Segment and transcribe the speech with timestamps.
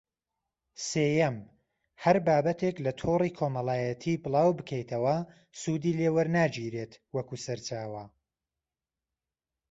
[0.89, 1.37] سێیەم:
[2.03, 5.17] هەر بابەتێک لە تۆڕی کۆمەڵایەتی بڵاوبکەیتەوە،
[5.59, 8.03] سوودی لێ وەرناگیرێت وەکو سەرچاوە